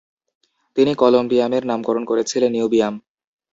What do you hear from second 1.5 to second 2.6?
নামকরণ করেছিলেন